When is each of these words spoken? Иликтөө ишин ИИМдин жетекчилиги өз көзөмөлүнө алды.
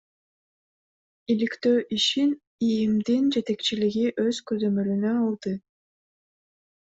Иликтөө 1.33 1.81
ишин 1.97 2.31
ИИМдин 2.69 3.29
жетекчилиги 3.37 4.07
өз 4.25 4.41
көзөмөлүнө 4.53 5.13
алды. 5.21 5.55